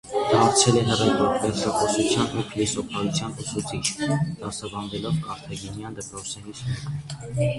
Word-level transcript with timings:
Դարձել 0.29 0.77
է 0.77 0.81
հռետոր, 0.85 1.35
պերճախոսության 1.41 2.31
ու 2.39 2.45
փիլիսոփայության 2.53 3.37
ուսուցիչ՝ 3.43 4.09
դասավանդելով 4.41 5.19
կարթագենյան 5.27 5.99
դպրոցներից 6.01 6.65
մեկում։ 6.71 7.47